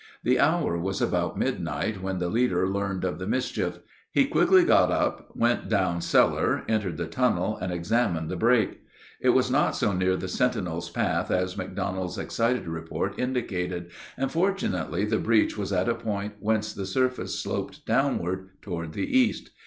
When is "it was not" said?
9.19-9.75